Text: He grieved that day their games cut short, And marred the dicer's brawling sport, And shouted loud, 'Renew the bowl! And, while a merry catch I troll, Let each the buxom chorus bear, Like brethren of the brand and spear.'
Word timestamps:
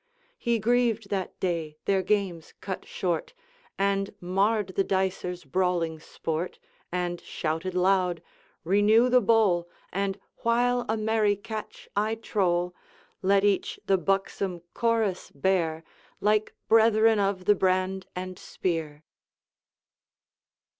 He 0.39 0.57
grieved 0.57 1.11
that 1.11 1.39
day 1.39 1.77
their 1.85 2.01
games 2.01 2.55
cut 2.59 2.87
short, 2.87 3.35
And 3.77 4.15
marred 4.19 4.69
the 4.69 4.83
dicer's 4.83 5.43
brawling 5.45 5.99
sport, 5.99 6.57
And 6.91 7.21
shouted 7.21 7.75
loud, 7.75 8.23
'Renew 8.63 9.09
the 9.09 9.21
bowl! 9.21 9.69
And, 9.93 10.19
while 10.37 10.87
a 10.89 10.97
merry 10.97 11.35
catch 11.35 11.87
I 11.95 12.15
troll, 12.15 12.73
Let 13.21 13.43
each 13.43 13.79
the 13.85 13.99
buxom 13.99 14.61
chorus 14.73 15.31
bear, 15.35 15.83
Like 16.19 16.55
brethren 16.67 17.19
of 17.19 17.45
the 17.45 17.53
brand 17.53 18.07
and 18.15 18.39
spear.' 18.39 19.03